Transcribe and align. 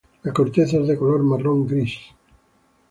La 0.23 0.33
corteza 0.33 0.79
es 0.79 0.87
de 0.87 0.97
color 0.97 1.21
marrón-gris. 1.21 1.99